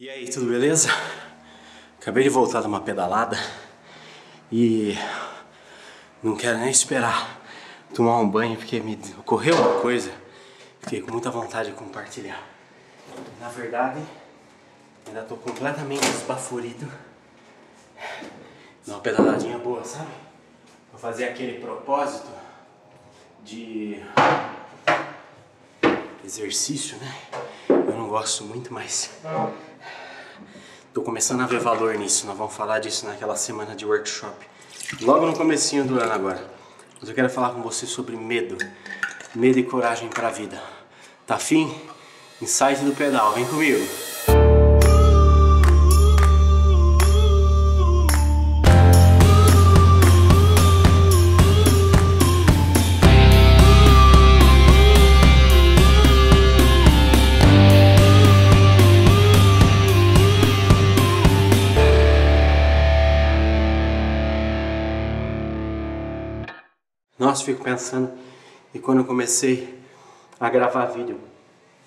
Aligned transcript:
E 0.00 0.08
aí, 0.08 0.30
tudo 0.30 0.46
beleza? 0.46 0.90
Acabei 2.00 2.22
de 2.22 2.28
voltar 2.28 2.60
de 2.60 2.68
uma 2.68 2.80
pedalada 2.80 3.36
e 4.52 4.96
não 6.22 6.36
quero 6.36 6.56
nem 6.58 6.70
esperar 6.70 7.40
tomar 7.92 8.20
um 8.20 8.30
banho 8.30 8.56
porque 8.56 8.78
me 8.78 8.96
ocorreu 9.18 9.56
uma 9.56 9.80
coisa. 9.80 10.12
Fiquei 10.82 11.00
com 11.02 11.10
muita 11.10 11.32
vontade 11.32 11.70
de 11.70 11.74
compartilhar. 11.74 12.40
Na 13.40 13.48
verdade, 13.48 14.00
ainda 15.04 15.22
tô 15.22 15.34
completamente 15.34 16.06
esbaforido. 16.06 16.88
Uma 18.86 19.00
pedaladinha 19.00 19.58
boa, 19.58 19.82
sabe? 19.82 20.12
Vou 20.92 21.00
fazer 21.00 21.24
aquele 21.24 21.58
propósito 21.58 22.30
de 23.42 24.00
exercício, 26.24 26.96
né? 26.98 27.12
Eu 27.68 27.96
não 27.96 28.06
gosto 28.06 28.44
muito, 28.44 28.72
mas 28.72 29.10
tô 30.98 31.02
começando 31.02 31.42
a 31.42 31.46
ver 31.46 31.60
valor 31.60 31.94
nisso. 31.94 32.26
Nós 32.26 32.36
vamos 32.36 32.52
falar 32.54 32.80
disso 32.80 33.06
naquela 33.06 33.36
semana 33.36 33.76
de 33.76 33.86
workshop. 33.86 34.34
Logo 35.00 35.26
no 35.26 35.36
comecinho 35.36 35.84
do 35.84 36.00
ano 36.00 36.12
agora. 36.12 36.44
Mas 36.98 37.08
eu 37.08 37.14
quero 37.14 37.30
falar 37.30 37.50
com 37.50 37.62
você 37.62 37.86
sobre 37.86 38.16
medo. 38.16 38.58
Medo 39.32 39.60
e 39.60 39.62
coragem 39.62 40.08
para 40.08 40.26
a 40.26 40.30
vida. 40.30 40.60
Tá 41.24 41.36
afim? 41.36 41.72
Insight 42.42 42.82
do 42.82 42.92
pedal, 42.96 43.32
vem 43.32 43.46
comigo. 43.46 44.07
Nossa, 67.28 67.44
fico 67.44 67.62
pensando, 67.62 68.10
e 68.72 68.78
quando 68.78 69.00
eu 69.00 69.04
comecei 69.04 69.78
a 70.40 70.48
gravar 70.48 70.86
vídeo, 70.86 71.20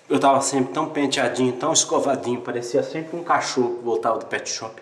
eu 0.08 0.20
tava 0.20 0.40
sempre 0.40 0.72
tão 0.72 0.88
penteadinho, 0.90 1.52
tão 1.54 1.72
escovadinho, 1.72 2.40
parecia 2.40 2.80
sempre 2.84 3.18
um 3.18 3.24
cachorro 3.24 3.78
que 3.78 3.84
voltava 3.84 4.18
do 4.18 4.26
pet 4.26 4.48
shop. 4.48 4.80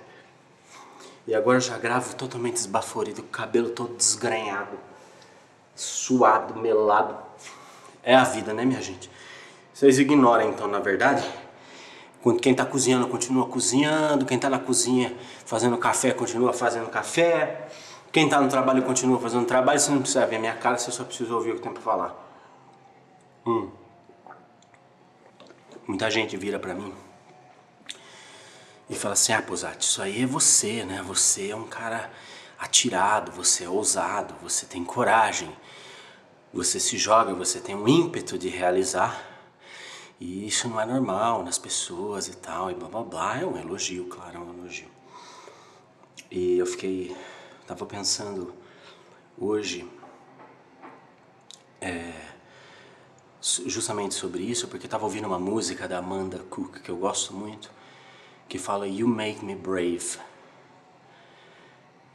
E 1.27 1.35
agora 1.35 1.57
eu 1.57 1.63
já 1.63 1.79
gravo 1.79 2.15
totalmente 2.15 2.57
esbaforido, 2.57 3.23
cabelo 3.23 3.71
todo 3.71 3.97
desgrenhado, 3.97 4.79
suado, 5.75 6.55
melado. 6.61 7.17
É 8.03 8.15
a 8.15 8.25
vida, 8.25 8.53
né, 8.53 8.63
minha 8.63 8.83
gente? 8.83 9.11
Vocês 9.73 9.99
ignoram 9.99 10.47
então, 10.47 10.69
na 10.69 10.79
verdade? 10.79 11.27
Quem 12.43 12.55
tá 12.55 12.67
cozinhando 12.67 13.09
continua 13.09 13.47
cozinhando, 13.47 14.27
quem 14.27 14.39
tá 14.39 14.51
na 14.51 14.59
cozinha 14.59 15.17
fazendo 15.47 15.79
café 15.79 16.13
continua 16.13 16.53
fazendo 16.53 16.91
café. 16.91 17.67
Quem 18.13 18.25
está 18.25 18.41
no 18.41 18.49
trabalho 18.49 18.83
continua 18.83 19.21
fazendo 19.21 19.47
trabalho, 19.47 19.79
você 19.79 19.91
não 19.91 20.01
precisa 20.01 20.27
ver 20.27 20.39
minha 20.39 20.55
cara, 20.55 20.77
você 20.77 20.91
só 20.91 21.05
precisa 21.05 21.33
ouvir 21.33 21.53
o 21.53 21.55
que 21.57 21.63
tem 21.63 21.73
para 21.73 21.83
falar. 21.83 22.15
Hum. 23.47 23.71
Muita 25.87 26.11
gente 26.11 26.37
vira 26.37 26.59
para 26.59 26.75
mim 26.75 26.93
e 28.89 28.95
fala 28.97 29.15
assim: 29.15 29.33
Ah, 29.33 29.41
Posati, 29.41 29.85
isso 29.85 30.03
aí 30.03 30.23
é 30.23 30.27
você, 30.27 30.85
né? 30.85 31.03
Você 31.07 31.51
é 31.51 31.57
um 31.57 31.67
cara 31.67 32.11
atirado, 32.59 33.31
você 33.31 33.65
é 33.65 33.69
ousado, 33.69 34.35
você 34.43 34.67
tem 34.67 34.85
coragem, 34.85 35.57
você 36.53 36.81
se 36.81 36.99
joga, 36.99 37.33
você 37.33 37.61
tem 37.61 37.77
um 37.77 37.87
ímpeto 37.87 38.37
de 38.37 38.49
realizar. 38.49 39.29
E 40.19 40.47
isso 40.47 40.69
não 40.69 40.81
é 40.81 40.85
normal 40.85 41.43
nas 41.45 41.59
pessoas 41.59 42.29
e 42.29 42.37
tal, 42.37 42.71
e 42.71 42.75
blá 42.75 42.89
blá 42.89 43.03
blá. 43.03 43.41
É 43.41 43.47
um 43.47 43.57
elogio, 43.57 44.07
claro, 44.07 44.37
é 44.37 44.41
um 44.41 44.59
elogio. 44.59 44.89
E 46.31 46.59
eu 46.59 46.67
fiquei 46.67 47.17
Estava 47.71 47.87
pensando 47.87 48.53
hoje 49.39 49.89
é, 51.81 52.13
justamente 53.41 54.13
sobre 54.13 54.43
isso, 54.43 54.67
porque 54.67 54.87
estava 54.89 55.05
ouvindo 55.05 55.29
uma 55.29 55.39
música 55.39 55.87
da 55.87 55.99
Amanda 55.99 56.41
Cook 56.51 56.81
que 56.81 56.91
eu 56.91 56.97
gosto 56.97 57.33
muito, 57.33 57.71
que 58.49 58.59
fala 58.59 58.89
You 58.89 59.07
Make 59.07 59.45
Me 59.45 59.55
Brave. 59.55 60.19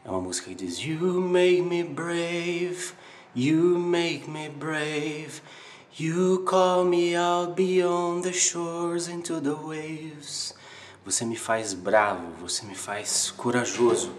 É 0.04 0.10
uma 0.10 0.20
música 0.20 0.50
que 0.50 0.56
diz 0.56 0.78
You 0.78 1.22
make 1.22 1.62
me 1.62 1.86
brave, 1.86 2.92
you 3.34 3.80
make 3.80 4.30
me 4.30 4.50
brave. 4.50 5.42
You 5.98 6.44
call 6.44 6.84
me 6.84 7.16
out 7.16 7.56
beyond 7.56 8.24
the 8.24 8.34
shores 8.34 9.08
into 9.08 9.40
the 9.40 9.54
waves. 9.54 10.54
Você 11.06 11.24
me 11.24 11.38
faz 11.38 11.74
bravo, 11.74 12.30
você 12.42 12.66
me 12.66 12.76
faz 12.76 13.32
corajoso. 13.32 14.12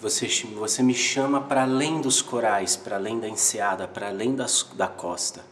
Você, 0.00 0.26
você 0.54 0.82
me 0.82 0.94
chama 0.94 1.42
para 1.42 1.62
além 1.62 2.00
dos 2.00 2.22
corais, 2.22 2.74
para 2.74 2.96
além 2.96 3.20
da 3.20 3.28
enseada, 3.28 3.86
para 3.86 4.08
além 4.08 4.34
das, 4.34 4.62
da 4.72 4.88
costa, 4.88 5.44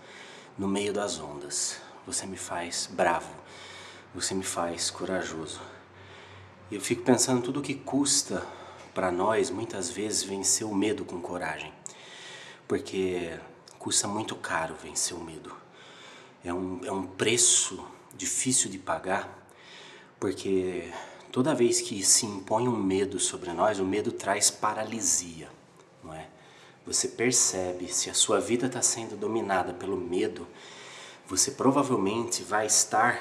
no 0.56 0.66
meio 0.66 0.90
das 0.90 1.20
ondas. 1.20 1.78
Você 2.06 2.24
me 2.24 2.38
faz 2.38 2.88
bravo, 2.90 3.28
você 4.14 4.32
me 4.32 4.42
faz 4.42 4.88
corajoso. 4.88 5.60
E 6.70 6.76
eu 6.76 6.80
fico 6.80 7.02
pensando 7.02 7.42
tudo 7.42 7.60
o 7.60 7.62
que 7.62 7.74
custa 7.74 8.42
para 8.94 9.12
nós, 9.12 9.50
muitas 9.50 9.90
vezes, 9.90 10.22
vencer 10.22 10.66
o 10.66 10.74
medo 10.74 11.04
com 11.04 11.20
coragem. 11.20 11.70
Porque 12.66 13.38
custa 13.78 14.08
muito 14.08 14.34
caro 14.34 14.74
vencer 14.82 15.14
o 15.14 15.20
medo. 15.20 15.54
É 16.42 16.54
um, 16.54 16.80
é 16.86 16.90
um 16.90 17.06
preço 17.06 17.86
difícil 18.16 18.70
de 18.70 18.78
pagar, 18.78 19.46
porque 20.18 20.90
Toda 21.30 21.54
vez 21.54 21.80
que 21.80 22.02
se 22.02 22.24
impõe 22.26 22.66
um 22.68 22.76
medo 22.76 23.18
sobre 23.18 23.52
nós, 23.52 23.78
o 23.78 23.84
medo 23.84 24.10
traz 24.10 24.50
paralisia, 24.50 25.48
não 26.02 26.14
é? 26.14 26.26
Você 26.86 27.08
percebe 27.08 27.86
se 27.92 28.08
a 28.08 28.14
sua 28.14 28.40
vida 28.40 28.66
está 28.66 28.80
sendo 28.80 29.14
dominada 29.14 29.74
pelo 29.74 29.96
medo, 29.96 30.46
você 31.26 31.50
provavelmente 31.50 32.42
vai 32.42 32.64
estar 32.64 33.20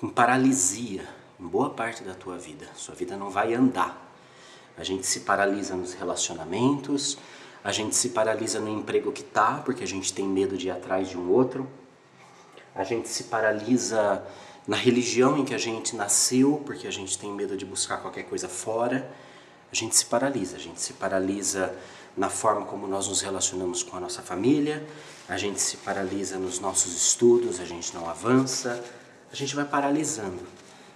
com 0.00 0.08
paralisia 0.08 1.06
em 1.38 1.46
boa 1.46 1.68
parte 1.68 2.02
da 2.02 2.14
tua 2.14 2.38
vida. 2.38 2.66
Sua 2.74 2.94
vida 2.94 3.18
não 3.18 3.28
vai 3.28 3.52
andar. 3.52 4.10
A 4.78 4.82
gente 4.82 5.06
se 5.06 5.20
paralisa 5.20 5.74
nos 5.74 5.92
relacionamentos, 5.92 7.18
a 7.62 7.70
gente 7.70 7.94
se 7.94 8.08
paralisa 8.10 8.58
no 8.58 8.70
emprego 8.70 9.12
que 9.12 9.22
tá, 9.22 9.60
porque 9.62 9.84
a 9.84 9.86
gente 9.86 10.14
tem 10.14 10.26
medo 10.26 10.56
de 10.56 10.68
ir 10.68 10.70
atrás 10.70 11.10
de 11.10 11.18
um 11.18 11.30
outro. 11.30 11.68
A 12.74 12.82
gente 12.82 13.10
se 13.10 13.24
paralisa 13.24 14.24
na 14.70 14.76
religião 14.76 15.36
em 15.36 15.44
que 15.44 15.52
a 15.52 15.58
gente 15.58 15.96
nasceu, 15.96 16.62
porque 16.64 16.86
a 16.86 16.92
gente 16.92 17.18
tem 17.18 17.28
medo 17.32 17.56
de 17.56 17.66
buscar 17.66 17.96
qualquer 17.96 18.22
coisa 18.22 18.48
fora, 18.48 19.12
a 19.72 19.74
gente 19.74 19.96
se 19.96 20.06
paralisa. 20.06 20.56
A 20.56 20.60
gente 20.60 20.80
se 20.80 20.92
paralisa 20.92 21.74
na 22.16 22.30
forma 22.30 22.64
como 22.64 22.86
nós 22.86 23.08
nos 23.08 23.20
relacionamos 23.20 23.82
com 23.82 23.96
a 23.96 24.00
nossa 24.00 24.22
família, 24.22 24.86
a 25.28 25.36
gente 25.36 25.60
se 25.60 25.76
paralisa 25.78 26.38
nos 26.38 26.60
nossos 26.60 26.94
estudos, 26.94 27.58
a 27.58 27.64
gente 27.64 27.92
não 27.92 28.08
avança, 28.08 28.80
a 29.32 29.34
gente 29.34 29.56
vai 29.56 29.64
paralisando. 29.64 30.38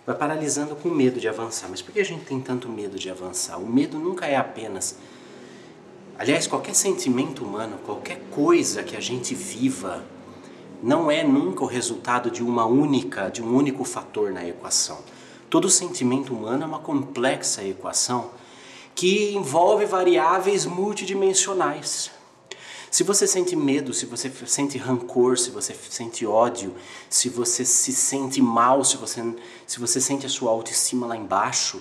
Vai 0.07 0.15
paralisando 0.15 0.77
com 0.77 0.89
medo 0.89 1.19
de 1.19 1.27
avançar. 1.27 1.67
Mas 1.69 1.83
por 1.83 1.93
que 1.93 1.99
a 1.99 2.05
gente 2.05 2.25
tem 2.25 2.41
tanto 2.41 2.69
medo 2.69 2.97
de 2.97 3.11
avançar? 3.11 3.59
O 3.59 3.67
medo 3.67 3.99
nunca 3.99 4.25
é 4.25 4.37
apenas. 4.37 4.97
Aliás, 6.17 6.47
qualquer 6.47 6.77
sentimento 6.77 7.45
humano, 7.45 7.81
qualquer 7.85 8.21
coisa 8.31 8.85
que 8.85 8.97
a 8.97 9.01
gente 9.01 9.35
viva, 9.35 10.05
não 10.85 11.11
é 11.11 11.25
nunca 11.25 11.65
o 11.65 11.67
resultado 11.67 12.31
de 12.31 12.43
uma 12.43 12.67
única, 12.67 13.31
de 13.31 13.43
um 13.43 13.57
único 13.57 13.85
fator 13.85 14.31
na 14.31 14.47
equação. 14.47 14.99
Todo 15.49 15.71
sentimento 15.71 16.35
humano 16.35 16.63
é 16.63 16.67
uma 16.67 16.79
complexa 16.79 17.65
equação 17.65 18.33
que 18.95 19.33
envolve 19.35 19.87
variáveis 19.87 20.67
multidimensionais. 20.67 22.11
Se 22.91 23.03
você 23.03 23.27
sente 23.27 23.57
medo, 23.57 23.95
se 23.95 24.05
você 24.05 24.31
sente 24.47 24.77
rancor, 24.77 25.39
se 25.39 25.51
você 25.51 25.75
sente 25.75 26.27
ódio, 26.27 26.75
se 27.09 27.31
você 27.31 27.65
se 27.65 27.91
sente 27.91 28.43
mal, 28.43 28.85
se 28.85 28.99
você, 28.99 29.35
se 29.67 29.81
você 29.81 29.99
sente 30.03 30.27
a 30.27 30.29
sua 30.29 30.51
autoestima 30.51 31.07
lá 31.07 31.17
embaixo, 31.17 31.81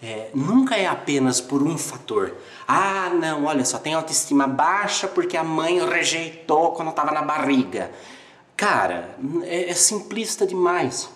é, 0.00 0.30
nunca 0.32 0.76
é 0.76 0.86
apenas 0.86 1.40
por 1.40 1.60
um 1.60 1.76
fator. 1.76 2.36
Ah, 2.68 3.10
não, 3.12 3.46
olha, 3.46 3.64
só 3.64 3.78
tem 3.78 3.94
autoestima 3.94 4.46
baixa 4.46 5.08
porque 5.08 5.36
a 5.36 5.42
mãe 5.42 5.84
rejeitou 5.84 6.70
quando 6.70 6.90
estava 6.90 7.10
na 7.10 7.22
barriga. 7.22 7.90
Cara, 8.56 9.18
é, 9.42 9.70
é 9.70 9.74
simplista 9.74 10.46
demais. 10.46 11.08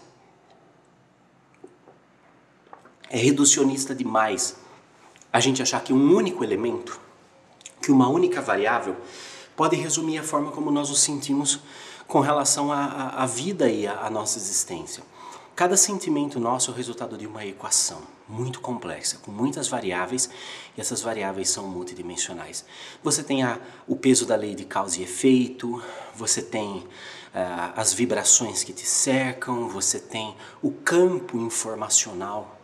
É 3.10 3.16
reducionista 3.16 3.94
demais 3.94 4.56
a 5.32 5.40
gente 5.40 5.62
achar 5.62 5.82
que 5.82 5.92
um 5.92 6.14
único 6.14 6.42
elemento, 6.42 7.00
que 7.80 7.90
uma 7.90 8.08
única 8.08 8.40
variável, 8.40 8.96
pode 9.56 9.76
resumir 9.76 10.18
a 10.18 10.22
forma 10.22 10.50
como 10.52 10.70
nós 10.70 10.88
nos 10.88 11.00
sentimos 11.00 11.60
com 12.06 12.20
relação 12.20 12.72
à, 12.72 13.26
vida 13.26 13.68
e 13.68 13.86
à 13.86 14.08
nossa 14.08 14.38
existência. 14.38 15.02
Cada 15.58 15.76
sentimento 15.76 16.38
nosso 16.38 16.70
é 16.70 16.72
o 16.72 16.76
resultado 16.76 17.18
de 17.18 17.26
uma 17.26 17.44
equação 17.44 18.00
muito 18.28 18.60
complexa, 18.60 19.18
com 19.18 19.32
muitas 19.32 19.66
variáveis, 19.66 20.30
e 20.76 20.80
essas 20.80 21.02
variáveis 21.02 21.50
são 21.50 21.66
multidimensionais. 21.66 22.64
Você 23.02 23.24
tem 23.24 23.42
a, 23.42 23.58
o 23.84 23.96
peso 23.96 24.24
da 24.24 24.36
lei 24.36 24.54
de 24.54 24.64
causa 24.64 25.00
e 25.00 25.02
efeito, 25.02 25.82
você 26.14 26.42
tem 26.42 26.76
uh, 26.76 26.86
as 27.74 27.92
vibrações 27.92 28.62
que 28.62 28.72
te 28.72 28.86
cercam, 28.86 29.68
você 29.68 29.98
tem 29.98 30.36
o 30.62 30.70
campo 30.70 31.36
informacional, 31.36 32.60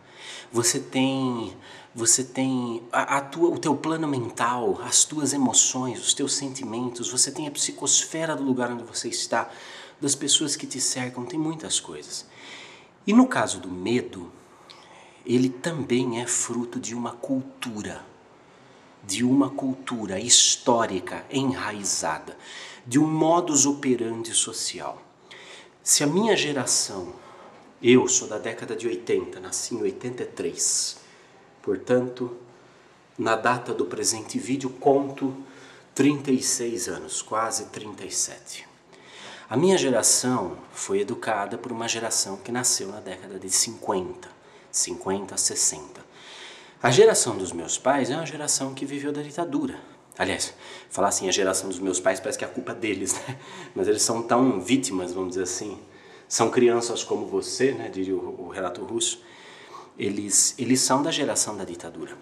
você 0.49 0.79
tem 0.79 1.53
você 1.93 2.23
tem 2.23 2.81
a, 2.93 3.17
a 3.17 3.21
tua, 3.21 3.49
o 3.49 3.59
teu 3.59 3.75
plano 3.75 4.07
mental, 4.07 4.79
as 4.85 5.03
tuas 5.03 5.33
emoções, 5.33 5.99
os 5.99 6.13
teus 6.13 6.33
sentimentos, 6.33 7.11
você 7.11 7.29
tem 7.29 7.45
a 7.45 7.51
psicosfera 7.51 8.37
do 8.37 8.43
lugar 8.43 8.71
onde 8.71 8.85
você 8.85 9.09
está, 9.09 9.49
das 9.99 10.15
pessoas 10.15 10.55
que 10.55 10.65
te 10.65 10.79
cercam, 10.79 11.25
tem 11.25 11.37
muitas 11.37 11.77
coisas. 11.77 12.25
E 13.07 13.13
no 13.13 13.27
caso 13.27 13.59
do 13.59 13.69
medo, 13.69 14.31
ele 15.25 15.49
também 15.49 16.21
é 16.21 16.27
fruto 16.27 16.79
de 16.79 16.95
uma 16.95 17.11
cultura, 17.11 18.03
de 19.03 19.23
uma 19.23 19.49
cultura 19.49 20.19
histórica 20.19 21.25
enraizada, 21.29 22.37
de 22.85 22.99
um 22.99 23.07
modus 23.07 23.65
operandi 23.65 24.33
social. 24.33 25.01
Se 25.83 26.03
a 26.03 26.07
minha 26.07 26.35
geração, 26.35 27.13
eu 27.81 28.07
sou 28.07 28.27
da 28.27 28.39
década 28.39 28.75
de 28.75 28.87
80, 28.87 29.39
nasci 29.39 29.75
em 29.75 29.81
83, 29.81 30.97
portanto, 31.61 32.35
na 33.17 33.35
data 33.35 33.73
do 33.73 33.85
presente 33.85 34.39
vídeo, 34.39 34.69
conto 34.69 35.35
36 35.93 36.87
anos, 36.87 37.21
quase 37.21 37.65
37. 37.65 38.74
A 39.47 39.55
minha 39.55 39.77
geração 39.77 40.57
foi 40.73 41.01
educada 41.01 41.55
por 41.55 41.71
uma 41.71 41.87
geração 41.87 42.35
que 42.35 42.51
nasceu 42.51 42.87
na 42.87 42.99
década 42.99 43.37
de 43.37 43.47
50, 43.47 44.27
50, 44.71 45.37
60. 45.37 46.03
A 46.81 46.89
geração 46.89 47.37
dos 47.37 47.51
meus 47.51 47.77
pais 47.77 48.09
é 48.09 48.15
uma 48.15 48.25
geração 48.25 48.73
que 48.73 48.87
viveu 48.87 49.11
da 49.11 49.21
ditadura. 49.21 49.79
Aliás, 50.17 50.55
falar 50.89 51.09
assim, 51.09 51.29
a 51.29 51.31
geração 51.31 51.69
dos 51.69 51.77
meus 51.77 51.99
pais 51.99 52.19
parece 52.19 52.39
que 52.39 52.43
é 52.43 52.47
a 52.47 52.51
culpa 52.51 52.73
deles, 52.73 53.13
né? 53.13 53.37
Mas 53.75 53.87
eles 53.87 54.01
são 54.01 54.23
tão 54.23 54.59
vítimas, 54.59 55.13
vamos 55.13 55.29
dizer 55.29 55.43
assim. 55.43 55.79
São 56.27 56.49
crianças 56.49 57.03
como 57.03 57.27
você, 57.27 57.71
né? 57.71 57.87
Diria 57.87 58.15
o, 58.15 58.47
o 58.47 58.49
relato 58.49 58.83
russo. 58.83 59.21
Eles, 59.95 60.55
eles 60.57 60.81
são 60.81 61.03
da 61.03 61.11
geração 61.11 61.55
da 61.55 61.63
ditadura. 61.63 62.17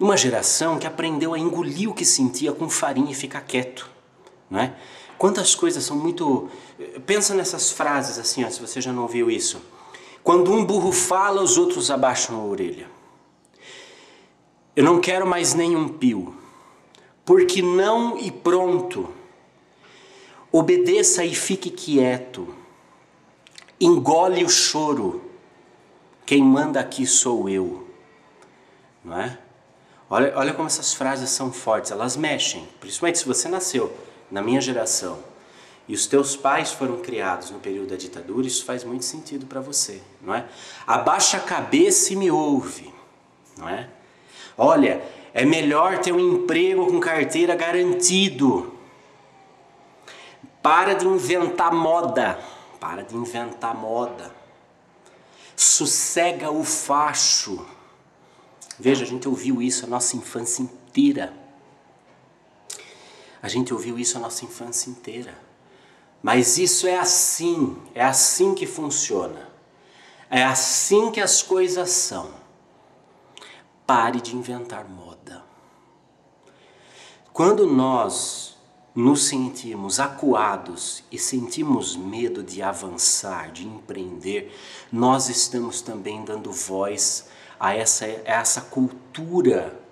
Uma 0.00 0.16
geração 0.16 0.76
que 0.76 0.88
aprendeu 0.88 1.34
a 1.34 1.38
engolir 1.38 1.88
o 1.88 1.94
que 1.94 2.04
sentia 2.04 2.52
com 2.52 2.68
farinha 2.68 3.12
e 3.12 3.14
ficar 3.14 3.42
quieto, 3.42 3.93
é? 4.52 4.72
Quantas 5.18 5.54
coisas 5.54 5.84
são 5.84 5.96
muito. 5.96 6.48
Pensa 7.06 7.34
nessas 7.34 7.70
frases 7.70 8.18
assim, 8.18 8.44
ó, 8.44 8.50
se 8.50 8.60
você 8.60 8.80
já 8.80 8.92
não 8.92 9.02
ouviu 9.02 9.30
isso. 9.30 9.60
Quando 10.22 10.52
um 10.52 10.64
burro 10.64 10.92
fala, 10.92 11.42
os 11.42 11.56
outros 11.56 11.90
abaixam 11.90 12.40
a 12.40 12.44
orelha. 12.44 12.88
Eu 14.74 14.84
não 14.84 15.00
quero 15.00 15.26
mais 15.26 15.54
nenhum 15.54 15.88
pio, 15.88 16.34
porque 17.24 17.62
não 17.62 18.18
e 18.18 18.30
pronto. 18.30 19.08
Obedeça 20.50 21.24
e 21.24 21.34
fique 21.34 21.70
quieto. 21.70 22.54
Engole 23.80 24.44
o 24.44 24.48
choro. 24.48 25.22
Quem 26.26 26.42
manda 26.42 26.80
aqui 26.80 27.06
sou 27.06 27.48
eu. 27.48 27.86
Não 29.04 29.20
é? 29.20 29.38
Olha, 30.08 30.32
olha 30.36 30.54
como 30.54 30.66
essas 30.66 30.94
frases 30.94 31.30
são 31.30 31.52
fortes, 31.52 31.90
elas 31.90 32.16
mexem, 32.16 32.66
principalmente 32.80 33.18
se 33.18 33.26
você 33.26 33.48
nasceu 33.48 33.92
na 34.34 34.42
minha 34.42 34.60
geração, 34.60 35.20
e 35.86 35.94
os 35.94 36.08
teus 36.08 36.34
pais 36.34 36.72
foram 36.72 36.96
criados 36.96 37.50
no 37.50 37.60
período 37.60 37.90
da 37.90 37.96
ditadura, 37.96 38.48
isso 38.48 38.64
faz 38.64 38.82
muito 38.82 39.04
sentido 39.04 39.46
para 39.46 39.60
você, 39.60 40.02
não 40.20 40.34
é? 40.34 40.44
Abaixa 40.84 41.36
a 41.36 41.40
cabeça 41.40 42.12
e 42.12 42.16
me 42.16 42.32
ouve, 42.32 42.92
não 43.56 43.68
é? 43.68 43.88
Olha, 44.58 45.00
é 45.32 45.44
melhor 45.44 45.98
ter 45.98 46.10
um 46.10 46.18
emprego 46.18 46.84
com 46.88 46.98
carteira 46.98 47.54
garantido. 47.54 48.74
Para 50.60 50.94
de 50.94 51.06
inventar 51.06 51.72
moda, 51.72 52.36
para 52.80 53.04
de 53.04 53.14
inventar 53.14 53.76
moda. 53.76 54.34
Sossega 55.54 56.50
o 56.50 56.64
facho. 56.64 57.64
Veja, 58.80 59.04
a 59.04 59.06
gente 59.06 59.28
ouviu 59.28 59.62
isso 59.62 59.84
a 59.84 59.88
nossa 59.88 60.16
infância 60.16 60.60
inteira. 60.60 61.43
A 63.44 63.48
gente 63.48 63.74
ouviu 63.74 63.98
isso 63.98 64.16
a 64.16 64.20
nossa 64.20 64.42
infância 64.42 64.88
inteira. 64.88 65.36
Mas 66.22 66.56
isso 66.56 66.86
é 66.86 66.98
assim, 66.98 67.76
é 67.94 68.02
assim 68.02 68.54
que 68.54 68.66
funciona. 68.66 69.50
É 70.30 70.42
assim 70.42 71.10
que 71.10 71.20
as 71.20 71.42
coisas 71.42 71.90
são. 71.90 72.30
Pare 73.86 74.18
de 74.22 74.34
inventar 74.34 74.88
moda. 74.88 75.44
Quando 77.34 77.66
nós 77.66 78.56
nos 78.94 79.24
sentimos 79.24 80.00
acuados 80.00 81.04
e 81.12 81.18
sentimos 81.18 81.96
medo 81.96 82.42
de 82.42 82.62
avançar, 82.62 83.52
de 83.52 83.66
empreender, 83.66 84.58
nós 84.90 85.28
estamos 85.28 85.82
também 85.82 86.24
dando 86.24 86.50
voz 86.50 87.28
a 87.60 87.76
essa, 87.76 88.06
a 88.06 88.08
essa 88.24 88.62
cultura 88.62 89.83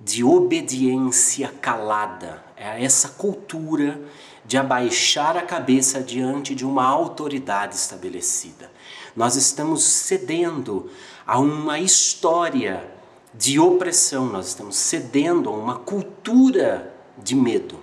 de 0.00 0.24
obediência 0.24 1.48
calada, 1.60 2.42
é 2.56 2.82
essa 2.82 3.08
cultura 3.10 4.00
de 4.44 4.56
abaixar 4.56 5.36
a 5.36 5.42
cabeça 5.42 6.02
diante 6.02 6.54
de 6.54 6.64
uma 6.64 6.84
autoridade 6.84 7.74
estabelecida. 7.74 8.70
Nós 9.14 9.36
estamos 9.36 9.84
cedendo 9.84 10.90
a 11.26 11.38
uma 11.38 11.78
história 11.78 12.90
de 13.34 13.60
opressão, 13.60 14.26
nós 14.26 14.48
estamos 14.48 14.76
cedendo 14.76 15.50
a 15.50 15.52
uma 15.52 15.76
cultura 15.78 16.92
de 17.16 17.34
medo. 17.34 17.78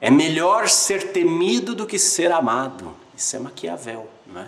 É 0.00 0.10
melhor 0.10 0.68
ser 0.68 1.12
temido 1.12 1.74
do 1.74 1.86
que 1.86 1.98
ser 1.98 2.30
amado. 2.30 2.94
Isso 3.16 3.36
é 3.36 3.38
Maquiavel, 3.38 4.08
é? 4.36 4.46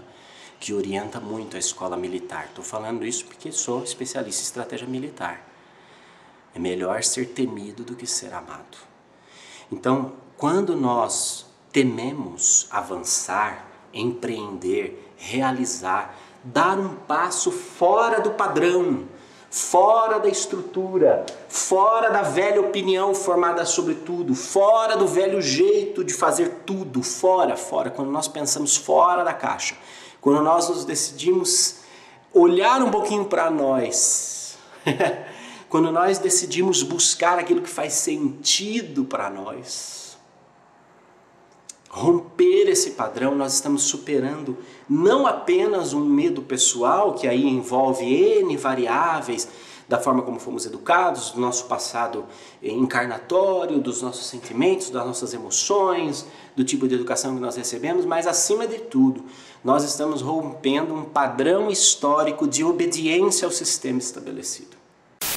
que 0.60 0.72
orienta 0.72 1.18
muito 1.18 1.56
a 1.56 1.58
escola 1.58 1.96
militar. 1.96 2.46
Estou 2.48 2.64
falando 2.64 3.04
isso 3.04 3.24
porque 3.24 3.50
sou 3.50 3.82
especialista 3.82 4.42
em 4.42 4.44
estratégia 4.44 4.86
militar. 4.86 5.51
É 6.54 6.58
melhor 6.58 7.02
ser 7.02 7.28
temido 7.28 7.82
do 7.82 7.94
que 7.94 8.06
ser 8.06 8.32
amado. 8.32 8.78
Então, 9.70 10.12
quando 10.36 10.76
nós 10.76 11.46
tememos 11.72 12.66
avançar, 12.70 13.66
empreender, 13.92 15.12
realizar, 15.16 16.14
dar 16.44 16.78
um 16.78 16.94
passo 16.94 17.50
fora 17.50 18.20
do 18.20 18.32
padrão, 18.32 19.04
fora 19.48 20.18
da 20.18 20.28
estrutura, 20.28 21.24
fora 21.48 22.10
da 22.10 22.22
velha 22.22 22.60
opinião 22.60 23.14
formada 23.14 23.64
sobre 23.64 23.94
tudo, 23.94 24.34
fora 24.34 24.96
do 24.96 25.06
velho 25.06 25.40
jeito 25.40 26.02
de 26.02 26.12
fazer 26.12 26.62
tudo, 26.66 27.02
fora, 27.02 27.56
fora, 27.56 27.90
quando 27.90 28.10
nós 28.10 28.26
pensamos 28.26 28.76
fora 28.76 29.22
da 29.22 29.34
caixa, 29.34 29.76
quando 30.20 30.42
nós 30.42 30.68
nos 30.68 30.84
decidimos 30.84 31.80
olhar 32.32 32.82
um 32.82 32.90
pouquinho 32.90 33.26
para 33.26 33.50
nós 33.50 34.56
Quando 35.72 35.90
nós 35.90 36.18
decidimos 36.18 36.82
buscar 36.82 37.38
aquilo 37.38 37.62
que 37.62 37.70
faz 37.70 37.94
sentido 37.94 39.06
para 39.06 39.30
nós, 39.30 40.18
romper 41.88 42.68
esse 42.68 42.90
padrão, 42.90 43.34
nós 43.34 43.54
estamos 43.54 43.84
superando 43.84 44.58
não 44.86 45.26
apenas 45.26 45.94
um 45.94 46.04
medo 46.04 46.42
pessoal, 46.42 47.14
que 47.14 47.26
aí 47.26 47.46
envolve 47.46 48.04
N 48.04 48.54
variáveis, 48.58 49.48
da 49.88 49.98
forma 49.98 50.20
como 50.20 50.38
fomos 50.38 50.66
educados, 50.66 51.30
do 51.30 51.40
nosso 51.40 51.64
passado 51.64 52.26
encarnatório, 52.62 53.80
dos 53.80 54.02
nossos 54.02 54.26
sentimentos, 54.26 54.90
das 54.90 55.06
nossas 55.06 55.32
emoções, 55.32 56.26
do 56.54 56.64
tipo 56.64 56.86
de 56.86 56.96
educação 56.96 57.34
que 57.34 57.40
nós 57.40 57.56
recebemos, 57.56 58.04
mas 58.04 58.26
acima 58.26 58.66
de 58.66 58.76
tudo, 58.78 59.24
nós 59.64 59.84
estamos 59.84 60.20
rompendo 60.20 60.92
um 60.92 61.04
padrão 61.04 61.70
histórico 61.70 62.46
de 62.46 62.62
obediência 62.62 63.46
ao 63.46 63.50
sistema 63.50 63.98
estabelecido. 63.98 64.81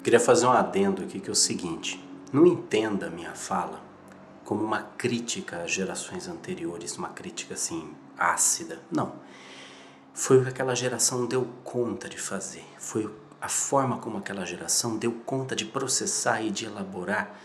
Queria 0.05 0.19
fazer 0.19 0.45
um 0.45 0.51
adendo 0.51 1.01
aqui 1.01 1.19
que 1.19 1.29
é 1.29 1.31
o 1.31 1.35
seguinte: 1.35 1.99
não 2.31 2.45
entenda 2.45 3.07
a 3.07 3.09
minha 3.09 3.33
fala 3.33 3.81
como 4.43 4.63
uma 4.63 4.83
crítica 4.83 5.63
às 5.63 5.71
gerações 5.71 6.27
anteriores, 6.27 6.95
uma 6.95 7.09
crítica 7.09 7.55
assim 7.55 7.91
ácida. 8.15 8.79
Não. 8.91 9.13
Foi 10.13 10.37
o 10.37 10.43
que 10.43 10.49
aquela 10.49 10.75
geração 10.75 11.25
deu 11.25 11.47
conta 11.63 12.07
de 12.07 12.19
fazer. 12.19 12.63
Foi 12.77 13.11
a 13.41 13.49
forma 13.49 13.97
como 13.97 14.19
aquela 14.19 14.45
geração 14.45 14.95
deu 14.95 15.11
conta 15.11 15.55
de 15.55 15.65
processar 15.65 16.39
e 16.39 16.51
de 16.51 16.65
elaborar 16.65 17.39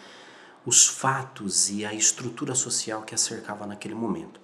os 0.66 0.86
fatos 0.86 1.70
e 1.70 1.86
a 1.86 1.94
estrutura 1.94 2.54
social 2.54 3.00
que 3.00 3.14
a 3.14 3.18
cercava 3.18 3.64
naquele 3.64 3.94
momento. 3.94 4.38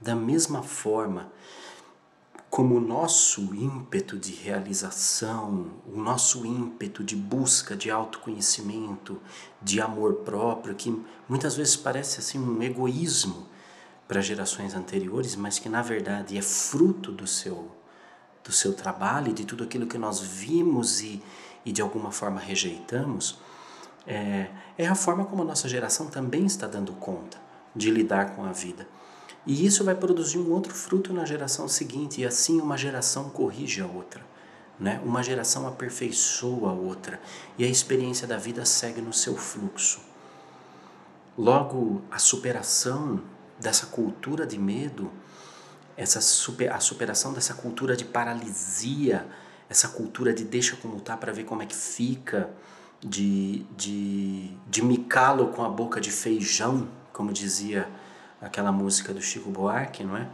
Da 0.00 0.16
mesma 0.16 0.62
forma 0.62 1.30
como 2.50 2.74
o 2.74 2.80
nosso 2.80 3.54
ímpeto 3.54 4.18
de 4.18 4.32
realização, 4.32 5.70
o 5.86 5.96
nosso 5.96 6.44
ímpeto 6.44 7.04
de 7.04 7.14
busca 7.14 7.76
de 7.76 7.88
autoconhecimento, 7.88 9.22
de 9.62 9.80
amor 9.80 10.16
próprio, 10.24 10.74
que 10.74 11.00
muitas 11.28 11.56
vezes 11.56 11.76
parece 11.76 12.18
assim 12.18 12.40
um 12.40 12.60
egoísmo 12.60 13.46
para 14.08 14.20
gerações 14.20 14.74
anteriores, 14.74 15.36
mas 15.36 15.60
que 15.60 15.68
na 15.68 15.80
verdade 15.80 16.36
é 16.36 16.42
fruto 16.42 17.12
do 17.12 17.26
seu 17.26 17.70
do 18.42 18.50
seu 18.50 18.72
trabalho 18.72 19.28
e 19.28 19.32
de 19.34 19.44
tudo 19.44 19.62
aquilo 19.62 19.86
que 19.86 19.98
nós 19.98 20.18
vimos 20.18 21.02
e, 21.02 21.22
e 21.64 21.70
de 21.70 21.82
alguma 21.82 22.10
forma 22.10 22.40
rejeitamos, 22.40 23.38
é, 24.06 24.48
é 24.78 24.86
a 24.88 24.94
forma 24.94 25.26
como 25.26 25.42
a 25.42 25.44
nossa 25.44 25.68
geração 25.68 26.06
também 26.06 26.46
está 26.46 26.66
dando 26.66 26.92
conta 26.94 27.38
de 27.76 27.90
lidar 27.90 28.34
com 28.34 28.44
a 28.44 28.50
vida. 28.50 28.88
E 29.46 29.64
isso 29.64 29.84
vai 29.84 29.94
produzir 29.94 30.38
um 30.38 30.50
outro 30.50 30.74
fruto 30.74 31.12
na 31.12 31.24
geração 31.24 31.66
seguinte, 31.66 32.20
e 32.20 32.26
assim 32.26 32.60
uma 32.60 32.76
geração 32.76 33.30
corrige 33.30 33.80
a 33.80 33.86
outra. 33.86 34.24
Né? 34.78 35.00
Uma 35.04 35.22
geração 35.22 35.66
aperfeiçoa 35.66 36.70
a 36.70 36.72
outra, 36.72 37.20
e 37.58 37.64
a 37.64 37.68
experiência 37.68 38.26
da 38.26 38.36
vida 38.36 38.64
segue 38.64 39.00
no 39.00 39.12
seu 39.12 39.36
fluxo. 39.36 40.00
Logo, 41.36 42.02
a 42.10 42.18
superação 42.18 43.22
dessa 43.58 43.86
cultura 43.86 44.46
de 44.46 44.58
medo, 44.58 45.10
essa 45.96 46.20
super, 46.20 46.72
a 46.72 46.80
superação 46.80 47.32
dessa 47.32 47.54
cultura 47.54 47.96
de 47.96 48.04
paralisia, 48.04 49.26
essa 49.68 49.88
cultura 49.88 50.32
de 50.32 50.44
deixa 50.44 50.76
como 50.76 51.00
tá 51.00 51.16
para 51.16 51.32
ver 51.32 51.44
como 51.44 51.62
é 51.62 51.66
que 51.66 51.76
fica, 51.76 52.50
de, 53.00 53.64
de, 53.76 54.50
de 54.68 54.82
me 54.82 54.98
calo 54.98 55.48
com 55.48 55.64
a 55.64 55.68
boca 55.68 56.00
de 56.00 56.10
feijão, 56.10 56.88
como 57.12 57.32
dizia 57.32 57.88
aquela 58.40 58.72
música 58.72 59.12
do 59.12 59.20
Chico 59.20 59.50
Buarque, 59.50 60.04
não 60.04 60.16
é? 60.16 60.28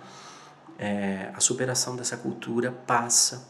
é 0.78 1.32
a 1.34 1.40
superação 1.40 1.96
dessa 1.96 2.16
cultura 2.16 2.70
passa 2.70 3.46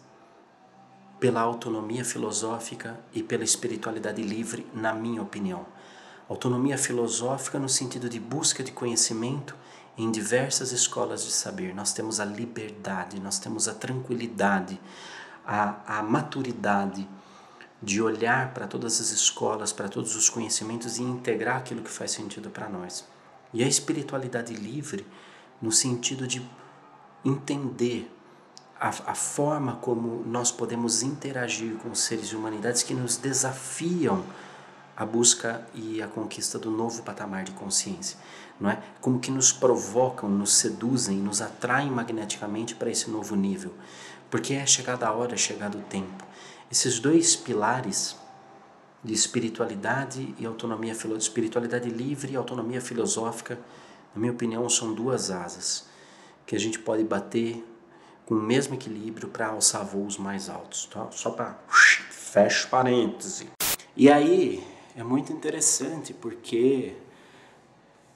pela 1.19 1.41
autonomia 1.41 2.05
filosófica 2.05 2.99
e 3.13 3.23
pela 3.23 3.45
espiritualidade 3.45 4.23
livre, 4.23 4.67
na 4.75 4.93
minha 4.93 5.23
opinião. 5.23 5.67
Autonomia 6.29 6.77
filosófica 6.77 7.59
no 7.59 7.69
sentido 7.69 8.09
de 8.09 8.19
busca 8.19 8.63
de 8.63 8.73
conhecimento 8.73 9.57
em 9.97 10.11
diversas 10.11 10.73
escolas 10.73 11.25
de 11.25 11.31
saber. 11.31 11.75
Nós 11.75 11.93
temos 11.93 12.21
a 12.21 12.25
liberdade, 12.25 13.19
nós 13.21 13.39
temos 13.39 13.69
a 13.69 13.75
tranquilidade, 13.75 14.79
a, 15.47 15.99
a 15.99 16.03
maturidade 16.03 17.09
de 17.83 18.03
olhar 18.03 18.53
para 18.53 18.67
todas 18.67 19.01
as 19.01 19.11
escolas, 19.11 19.73
para 19.73 19.89
todos 19.89 20.17
os 20.17 20.29
conhecimentos 20.29 20.99
e 20.99 21.03
integrar 21.03 21.59
aquilo 21.59 21.83
que 21.83 21.91
faz 21.91 22.11
sentido 22.11 22.51
para 22.51 22.69
nós. 22.69 23.05
E 23.57 23.65
a 23.65 23.67
espiritualidade 23.67 24.53
livre, 24.53 25.07
no 25.63 25.73
sentido 25.73 26.27
de 26.27 26.47
entender 27.25 28.07
a, 28.79 28.89
a, 28.89 29.15
forma 29.15 29.77
como 29.77 30.23
nós 30.27 30.51
podemos 30.51 31.03
interagir 31.03 31.75
com 31.79 31.89
os 31.89 32.01
seres 32.01 32.27
e 32.27 32.37
humanidades 32.37 32.83
que 32.83 32.93
nos 32.93 33.17
desafiam 33.17 34.23
a 34.95 35.07
busca 35.07 35.67
e 35.73 36.03
a 36.03 36.07
conquista 36.07 36.59
do 36.59 36.71
novo 36.71 37.03
patamar 37.03 37.45
de 37.45 37.53
consciência, 37.53 38.19
não 38.61 38.69
é? 38.69 38.79
Como 39.01 39.19
que 39.19 39.31
nos 39.31 39.53
provocam, 39.53 40.29
nos 40.29 40.53
seduzem, 40.53 41.17
nos 41.17 41.41
atraem 41.41 41.91
magneticamente 41.91 42.75
para 42.75 42.91
esse 42.91 43.09
novo 43.09 43.35
nível, 43.35 43.73
porque 44.31 44.53
é 44.53 44.67
chegada 44.67 45.07
a 45.09 45.13
hora, 45.13 45.33
é 45.33 45.39
chegado 45.39 45.79
o 45.79 45.83
tempo. 45.83 46.27
Esses 46.71 47.01
dois 47.01 47.35
pilares 47.35 48.17
de 49.07 49.15
espiritualidade 49.15 50.35
e 50.37 50.45
autonomia 50.45 50.93
espiritualidade 50.93 51.89
livre 51.89 52.33
e 52.33 52.37
autonomia 52.37 52.81
filosófica, 52.81 53.57
na 54.13 54.21
minha 54.21 54.33
opinião, 54.33 54.69
são 54.69 54.93
duas 54.93 55.31
asas 55.31 55.87
que 56.45 56.57
a 56.57 56.59
gente 56.59 56.81
pode 56.81 57.05
bater 57.05 57.65
com 58.25 58.35
o 58.35 58.43
mesmo 58.43 58.75
equilíbrio 58.75 59.29
para 59.29 59.47
alçar 59.47 59.85
voos 59.85 60.19
mais 60.19 60.49
altos, 60.49 60.87
tá? 60.87 61.07
Só 61.13 61.31
para 61.31 61.57
fecha 62.11 62.67
parêntese. 62.67 63.49
E 63.97 64.11
aí 64.11 64.67
é 64.97 65.05
muito 65.05 65.33
interessante 65.33 66.13
porque 66.13 66.97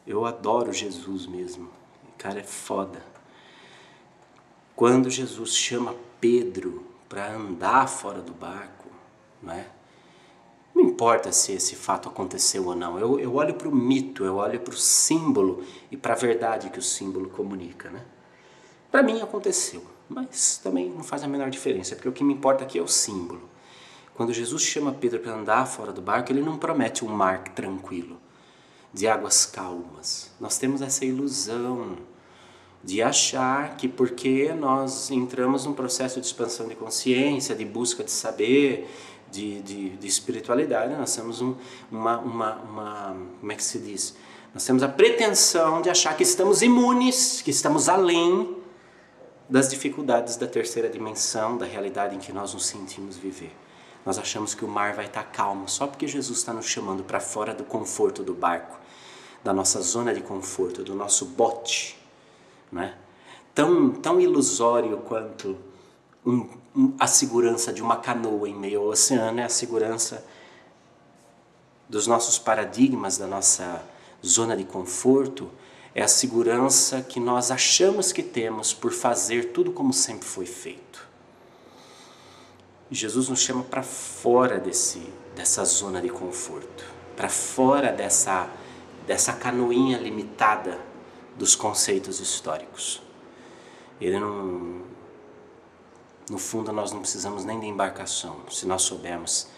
eu 0.05 0.27
adoro 0.27 0.73
Jesus 0.73 1.25
mesmo. 1.27 1.71
O 2.09 2.19
cara 2.19 2.41
é 2.41 2.45
foda. 2.45 3.01
Quando 4.75 5.09
Jesus 5.09 5.55
chama 5.55 5.95
Pedro 6.21 6.85
para 7.09 7.33
andar 7.33 7.89
fora 7.89 8.21
do 8.21 8.33
barco, 8.33 8.89
não 9.41 9.53
é? 9.53 9.67
Importa 11.01 11.33
se 11.33 11.53
esse 11.53 11.77
fato 11.77 12.11
aconteceu 12.11 12.67
ou 12.67 12.77
não. 12.77 12.99
Eu, 12.99 13.19
eu 13.19 13.35
olho 13.35 13.55
para 13.55 13.67
o 13.67 13.75
mito, 13.75 14.23
eu 14.23 14.37
olho 14.37 14.61
para 14.61 14.75
o 14.75 14.77
símbolo 14.77 15.65
e 15.91 15.97
para 15.97 16.13
a 16.13 16.17
verdade 16.17 16.69
que 16.69 16.79
o 16.79 16.83
símbolo 16.83 17.31
comunica, 17.31 17.89
né? 17.89 18.05
Para 18.91 19.03
mim 19.03 19.23
aconteceu, 19.23 19.83
mas 20.07 20.61
também 20.63 20.91
não 20.91 21.03
faz 21.03 21.23
a 21.23 21.27
menor 21.27 21.49
diferença, 21.49 21.95
porque 21.95 22.11
o 22.11 22.13
que 22.13 22.23
me 22.23 22.35
importa 22.35 22.65
aqui 22.65 22.79
é 22.79 22.83
o 22.83 22.87
símbolo. 22.87 23.49
Quando 24.15 24.35
Jesus 24.35 24.61
chama 24.61 24.93
Pedro 24.93 25.21
para 25.21 25.33
andar 25.33 25.65
fora 25.65 25.91
do 25.91 26.03
barco, 26.03 26.31
ele 26.31 26.43
não 26.43 26.59
promete 26.59 27.03
um 27.03 27.09
mar 27.09 27.45
tranquilo, 27.45 28.19
de 28.93 29.09
águas 29.09 29.47
calmas. 29.47 30.31
Nós 30.39 30.59
temos 30.59 30.83
essa 30.83 31.07
ilusão 31.07 31.97
de 32.83 33.03
achar 33.03 33.77
que 33.77 33.87
porque 33.87 34.53
nós 34.55 35.11
entramos 35.11 35.67
num 35.67 35.75
processo 35.75 36.21
de 36.21 36.27
expansão 36.27 36.67
de 36.67 36.75
consciência, 36.75 37.55
de 37.55 37.65
busca 37.65 38.03
de 38.03 38.11
saber, 38.11 38.89
de, 39.31 39.61
de, 39.61 39.91
de 39.91 40.07
espiritualidade, 40.07 40.95
nós 40.95 41.15
temos 41.15 41.41
um, 41.41 41.55
uma, 41.91 42.19
uma, 42.19 42.55
uma, 42.57 43.17
como 43.39 43.53
é 43.53 43.55
que 43.55 43.63
se 43.63 43.79
diz? 43.79 44.17
Nós 44.53 44.65
temos 44.65 44.83
a 44.83 44.89
pretensão 44.89 45.81
de 45.81 45.89
achar 45.89 46.17
que 46.17 46.23
estamos 46.23 46.63
imunes, 46.63 47.41
que 47.41 47.51
estamos 47.51 47.89
além 47.89 48.57
das 49.49 49.69
dificuldades 49.69 50.37
da 50.37 50.47
terceira 50.47 50.89
dimensão, 50.89 51.57
da 51.57 51.67
realidade 51.67 52.17
em 52.17 52.19
que 52.19 52.33
nós 52.33 52.55
nos 52.55 52.67
sentimos 52.67 53.17
viver. 53.17 53.55
Nós 54.05 54.19
achamos 54.19 54.55
que 54.55 54.65
o 54.65 54.69
mar 54.69 54.95
vai 54.95 55.05
estar 55.05 55.25
calmo 55.25 55.69
só 55.69 55.87
porque 55.87 56.09
Jesus 56.09 56.39
está 56.39 56.53
nos 56.53 56.67
chamando 56.67 57.05
para 57.05 57.21
fora 57.21 57.55
do 57.55 57.65
conforto 57.65 58.23
do 58.23 58.35
barco, 58.35 58.79
da 59.45 59.53
nossa 59.53 59.81
zona 59.81 60.15
de 60.15 60.21
conforto, 60.21 60.83
do 60.83 60.95
nosso 60.95 61.27
bote, 61.27 62.00
né? 62.71 62.95
Tão, 63.55 63.91
tão 63.91 64.21
ilusório 64.21 64.99
quanto 64.99 65.57
um, 66.25 66.49
um, 66.75 66.95
a 66.99 67.07
segurança 67.07 67.73
de 67.73 67.83
uma 67.83 67.97
canoa 67.97 68.49
em 68.49 68.55
meio 68.55 68.81
ao 68.81 68.87
oceano 68.87 69.41
é 69.41 69.45
a 69.45 69.49
segurança 69.49 70.25
dos 71.89 72.07
nossos 72.07 72.39
paradigmas, 72.39 73.19
da 73.19 73.27
nossa 73.27 73.85
zona 74.25 74.57
de 74.57 74.65
conforto, 74.65 75.51
é 75.95 76.03
a 76.03 76.09
segurança 76.09 77.03
que 77.03 77.19
nós 77.19 77.51
achamos 77.51 78.13
que 78.13 78.23
temos 78.23 78.73
por 78.73 78.93
fazer 78.93 79.53
tudo 79.53 79.73
como 79.73 79.93
sempre 79.93 80.27
foi 80.27 80.47
feito. 80.47 81.09
Jesus 82.91 83.29
nos 83.29 83.41
chama 83.41 83.65
para 83.65 83.83
fora 83.83 84.59
desse, 84.59 85.01
dessa 85.35 85.65
zona 85.65 86.01
de 86.01 86.09
conforto, 86.09 86.85
para 87.17 87.29
fora 87.29 87.93
dessa, 87.93 88.49
dessa 89.07 89.33
canoinha 89.33 89.99
limitada 89.99 90.90
dos 91.41 91.57
conceitos 91.57 92.21
históricos. 92.21 93.01
Ele 93.99 94.21
não, 94.21 94.83
no 96.29 96.37
fundo, 96.37 96.71
nós 96.71 96.93
não 96.93 97.01
precisamos 97.01 97.47
nem 97.47 97.59
de 97.59 97.67
embarcação, 97.67 98.43
se 98.51 98.67
nós 98.67 98.83
soubermos 98.83 99.49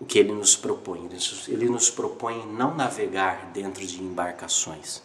o 0.00 0.04
que 0.04 0.18
ele 0.18 0.32
nos 0.32 0.56
propõe. 0.56 1.08
Ele 1.46 1.68
nos 1.68 1.88
propõe 1.88 2.44
não 2.44 2.74
navegar 2.74 3.52
dentro 3.52 3.86
de 3.86 4.02
embarcações, 4.02 5.00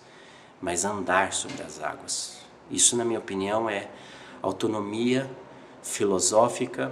mas 0.60 0.84
andar 0.84 1.34
sobre 1.34 1.62
as 1.62 1.79
águas. 1.79 2.39
Isso, 2.72 2.98
na 2.98 3.05
minha 3.05 3.20
opinião, 3.20 3.70
é 3.70 3.88
autonomia 4.41 5.29
filosófica 5.84 6.91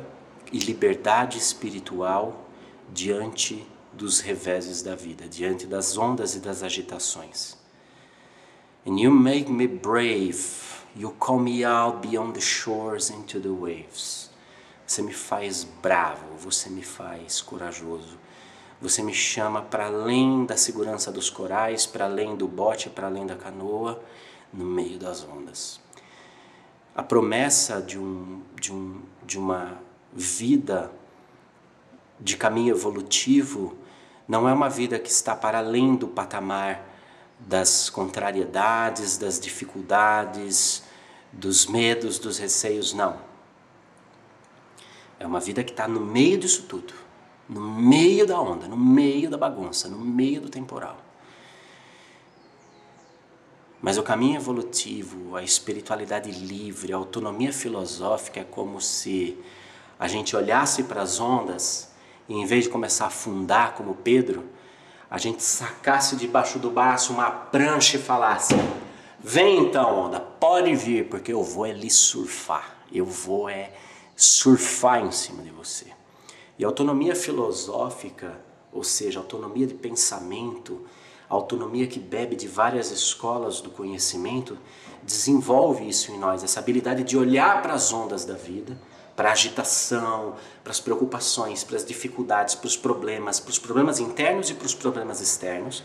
e 0.54 0.60
liberdade 0.60 1.40
espiritual 1.40 2.48
diante 2.94 3.66
dos 3.92 4.20
reveses 4.20 4.84
da 4.84 4.94
vida, 4.94 5.28
diante 5.28 5.66
das 5.66 5.98
ondas 5.98 6.36
e 6.36 6.40
das 6.40 6.62
agitações. 6.62 7.59
And 8.86 9.00
you 9.00 9.12
make 9.12 9.50
me 9.50 9.68
brave 9.68 10.70
You 10.96 11.12
call 11.12 11.40
me 11.40 11.64
out 11.64 12.02
beyond 12.02 12.34
the 12.34 12.42
shores 12.42 13.10
into 13.10 13.40
the 13.40 13.50
waves. 13.50 14.30
Você 14.86 15.02
me 15.02 15.14
faz 15.14 15.64
bravo, 15.64 16.36
você 16.38 16.70
me 16.70 16.82
faz 16.82 17.42
corajoso. 17.42 18.18
Você 18.82 19.04
me 19.04 19.14
chama 19.14 19.62
para 19.62 19.86
além 19.86 20.46
da 20.46 20.58
segurança 20.58 21.12
dos 21.12 21.30
corais, 21.30 21.86
para 21.86 22.06
além 22.06 22.36
do 22.36 22.48
bote, 22.48 22.90
para 22.90 23.08
além 23.08 23.26
da 23.26 23.36
canoa, 23.36 24.02
no 24.52 24.66
meio 24.66 24.98
das 24.98 25.24
ondas. 25.24 25.80
A 26.96 27.04
promessa 27.04 27.82
de, 27.82 28.00
um, 28.00 28.42
de, 28.60 28.74
um, 28.74 29.02
de 29.24 29.38
uma 29.38 29.78
vida 30.12 30.92
de 32.20 32.36
caminho 32.36 32.76
evolutivo 32.76 33.78
não 34.28 34.50
é 34.50 34.54
uma 34.54 34.70
vida 34.70 34.98
que 34.98 35.10
está 35.10 35.36
para 35.36 35.60
além 35.60 35.96
do 35.96 36.08
patamar 36.08 36.89
das 37.40 37.90
contrariedades, 37.90 39.18
das 39.18 39.40
dificuldades, 39.40 40.84
dos 41.32 41.66
medos, 41.66 42.20
dos 42.20 42.38
receios, 42.38 42.94
não. 42.94 43.18
É 45.20 45.26
uma 45.26 45.40
vida 45.40 45.64
que 45.64 45.72
está 45.72 45.88
no 45.88 46.00
meio 46.00 46.38
disso 46.38 46.64
tudo, 46.64 46.94
no 47.48 47.62
meio 47.62 48.26
da 48.26 48.40
onda, 48.40 48.68
no 48.68 48.78
meio 48.78 49.30
da 49.30 49.38
bagunça, 49.38 49.88
no 49.88 50.00
meio 50.00 50.42
do 50.42 50.50
temporal. 50.50 50.98
Mas 53.82 53.98
o 53.98 54.04
caminho 54.04 54.36
evolutivo, 54.36 55.36
a 55.36 55.44
espiritualidade 55.44 56.32
livre, 56.32 56.92
a 56.92 56.98
autonomia 56.98 57.54
filosófica 57.54 58.42
é 58.42 58.44
como 58.44 58.82
se 58.82 59.38
a 59.98 60.08
gente 60.08 60.36
olhasse 60.36 60.84
para 60.84 61.02
as 61.02 61.20
ondas 61.20 61.90
e 62.28 62.34
em 62.34 62.46
vez 62.46 62.66
de 62.66 62.70
começar 62.70 63.06
a 63.06 63.08
afundar 63.08 63.74
como 63.74 63.96
Pedro, 63.96 64.46
a 65.10 65.18
gente 65.18 65.42
sacasse 65.42 66.16
debaixo 66.16 66.60
do 66.60 66.70
braço 66.70 67.12
uma 67.12 67.32
prancha 67.32 67.98
e 67.98 68.02
falasse: 68.02 68.54
Vem 69.20 69.60
então, 69.60 70.06
onda, 70.06 70.20
pode 70.20 70.76
vir, 70.76 71.10
porque 71.10 71.34
eu 71.34 71.44
vou 71.44 71.66
é 71.66 71.72
lhe 71.72 71.90
surfar, 71.90 72.78
eu 72.92 73.06
vou 73.06 73.50
é 73.50 73.72
surfar 74.16 75.04
em 75.04 75.12
cima 75.12 75.42
de 75.42 75.50
você. 75.50 75.88
E 76.58 76.64
autonomia 76.64 77.16
filosófica, 77.16 78.40
ou 78.72 78.84
seja, 78.84 79.20
autonomia 79.20 79.66
de 79.66 79.74
pensamento, 79.74 80.86
autonomia 81.28 81.88
que 81.88 82.00
bebe 82.00 82.36
de 82.36 82.48
várias 82.48 82.92
escolas 82.92 83.62
do 83.62 83.70
conhecimento, 83.70 84.58
desenvolve 85.02 85.88
isso 85.88 86.12
em 86.12 86.20
nós, 86.20 86.44
essa 86.44 86.60
habilidade 86.60 87.04
de 87.04 87.18
olhar 87.18 87.62
para 87.62 87.74
as 87.74 87.94
ondas 87.94 88.26
da 88.26 88.34
vida, 88.34 88.78
para 89.20 89.28
a 89.28 89.32
agitação, 89.34 90.38
para 90.64 90.72
as 90.72 90.80
preocupações, 90.80 91.62
para 91.62 91.76
as 91.76 91.84
dificuldades, 91.84 92.56
para 92.56 92.68
os 92.68 92.78
problemas, 92.78 93.38
para 93.38 93.52
os 93.52 93.60
problemas 93.60 94.00
internos 94.00 94.50
e 94.50 94.54
para 94.54 94.66
os 94.66 94.74
problemas 94.74 95.20
externos. 95.20 95.84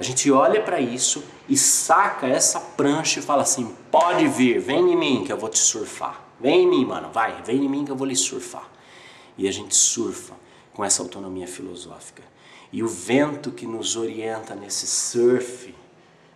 A 0.00 0.02
gente 0.02 0.32
olha 0.32 0.62
para 0.62 0.80
isso 0.80 1.22
e 1.46 1.58
saca 1.58 2.26
essa 2.26 2.58
prancha 2.58 3.20
e 3.20 3.22
fala 3.22 3.42
assim: 3.42 3.76
pode 3.90 4.26
vir, 4.28 4.60
vem 4.60 4.94
em 4.94 4.96
mim 4.96 5.24
que 5.26 5.30
eu 5.30 5.36
vou 5.36 5.50
te 5.50 5.58
surfar. 5.58 6.24
Vem 6.40 6.62
em 6.62 6.66
mim, 6.66 6.86
mano, 6.86 7.10
vai, 7.12 7.42
vem 7.42 7.66
em 7.66 7.68
mim 7.68 7.84
que 7.84 7.92
eu 7.92 7.96
vou 7.96 8.06
lhe 8.06 8.16
surfar. 8.16 8.66
E 9.36 9.46
a 9.46 9.52
gente 9.52 9.76
surfa 9.76 10.32
com 10.72 10.82
essa 10.82 11.02
autonomia 11.02 11.46
filosófica. 11.46 12.22
E 12.72 12.82
o 12.82 12.88
vento 12.88 13.52
que 13.52 13.66
nos 13.66 13.94
orienta 13.94 14.54
nesse 14.54 14.86
surf 14.86 15.74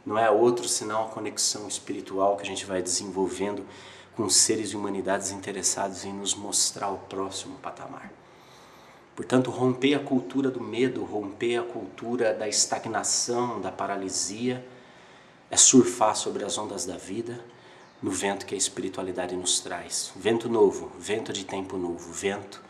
não 0.04 0.18
é 0.18 0.30
outro 0.30 0.68
senão 0.68 1.04
a 1.04 1.08
conexão 1.08 1.66
espiritual 1.66 2.36
que 2.36 2.42
a 2.42 2.46
gente 2.46 2.66
vai 2.66 2.82
desenvolvendo 2.82 3.64
com 4.18 4.28
seres 4.28 4.70
e 4.70 4.76
humanidades 4.76 5.30
interessados 5.30 6.04
em 6.04 6.12
nos 6.12 6.34
mostrar 6.34 6.90
o 6.90 6.98
próximo 6.98 7.56
patamar. 7.58 8.12
Portanto, 9.14 9.48
romper 9.48 9.94
a 9.94 10.00
cultura 10.00 10.50
do 10.50 10.60
medo, 10.60 11.04
romper 11.04 11.58
a 11.58 11.62
cultura 11.62 12.34
da 12.34 12.48
estagnação, 12.48 13.60
da 13.60 13.70
paralisia, 13.70 14.66
é 15.48 15.56
surfar 15.56 16.16
sobre 16.16 16.44
as 16.44 16.58
ondas 16.58 16.84
da 16.84 16.96
vida 16.96 17.38
no 18.02 18.10
vento 18.10 18.44
que 18.44 18.56
a 18.56 18.58
espiritualidade 18.58 19.36
nos 19.36 19.60
traz. 19.60 20.10
Vento 20.16 20.48
novo, 20.48 20.90
vento 20.98 21.32
de 21.32 21.44
tempo 21.44 21.76
novo, 21.76 22.12
vento 22.12 22.60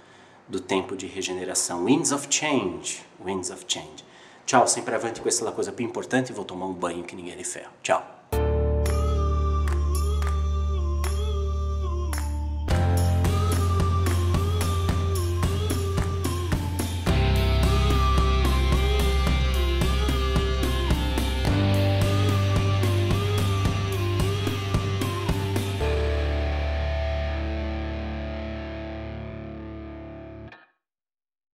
do 0.46 0.60
tempo 0.60 0.94
de 0.94 1.06
regeneração. 1.06 1.86
Winds 1.86 2.12
of 2.12 2.26
change, 2.28 3.02
winds 3.24 3.48
of 3.48 3.64
change. 3.66 4.04
Tchau, 4.44 4.68
sempre 4.68 4.94
avante 4.94 5.22
com 5.22 5.28
essa 5.28 5.50
coisa 5.50 5.72
bem 5.72 5.86
importante. 5.86 6.30
Vou 6.30 6.44
tomar 6.44 6.66
um 6.66 6.74
banho 6.74 7.04
que 7.04 7.16
ninguém 7.16 7.34
lhe 7.34 7.44
ferra. 7.44 7.72
Tchau. 7.82 8.17